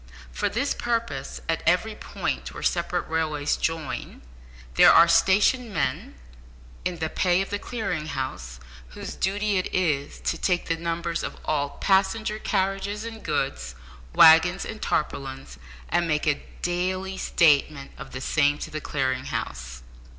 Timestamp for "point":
1.93-2.55